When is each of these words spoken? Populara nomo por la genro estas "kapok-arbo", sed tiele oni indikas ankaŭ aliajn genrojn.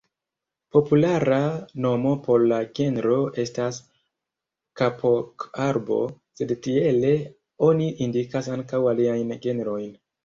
Populara 0.75 1.37
nomo 1.85 2.13
por 2.27 2.45
la 2.51 2.57
genro 2.79 3.17
estas 3.43 3.79
"kapok-arbo", 4.81 5.99
sed 6.41 6.55
tiele 6.69 7.15
oni 7.69 7.91
indikas 8.07 8.55
ankaŭ 8.57 8.85
aliajn 8.95 9.37
genrojn. 9.47 9.95